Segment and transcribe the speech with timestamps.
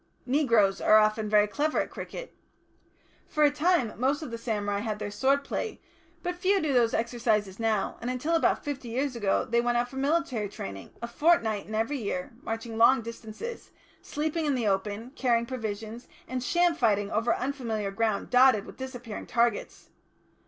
[0.25, 2.33] Negroes are often very clever at cricket.
[3.27, 5.79] For a time, most of the samurai had their sword play,
[6.23, 9.87] but few do those exercises now, and until about fifty years ago they went out
[9.89, 13.69] for military training, a fortnight in every year, marching long distances,
[14.01, 19.27] sleeping in the open, carrying provisions, and sham fighting over unfamiliar ground dotted with disappearing
[19.27, 19.91] targets.